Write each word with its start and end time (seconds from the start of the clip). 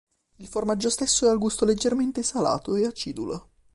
Il 0.37 0.47
formaggio 0.47 0.89
stesso 0.89 1.27
è 1.27 1.29
al 1.29 1.37
gusto 1.37 1.63
leggermente 1.63 2.23
salato 2.23 2.75
e 2.75 2.87
acidulo. 2.87 3.51